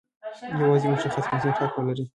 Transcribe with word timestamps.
یوازې 0.61 0.85
یو 0.85 0.93
مشخص 0.93 1.25
بنسټ 1.29 1.55
حق 1.61 1.73
ولري. 1.77 2.05